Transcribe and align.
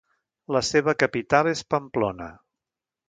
La 0.55 0.61
seva 0.69 0.95
capital 1.03 1.51
és 1.53 1.61
Pamplona. 1.75 2.31